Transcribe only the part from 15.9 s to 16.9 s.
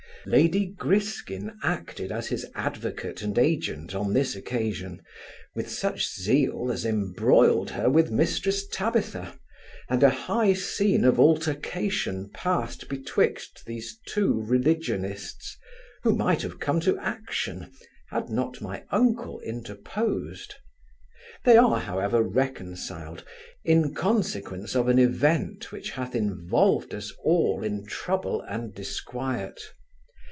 which might have come